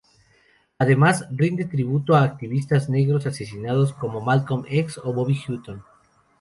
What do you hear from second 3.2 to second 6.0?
asesinados como Malcolm X o Bobby Hutton.